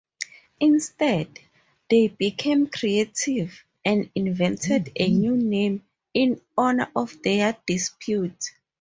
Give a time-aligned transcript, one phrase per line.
[0.59, 1.27] Instead,
[1.87, 8.45] they became creative, and invented a new name in honor of their dispute.